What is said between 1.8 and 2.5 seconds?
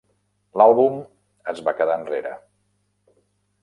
quedar enrere.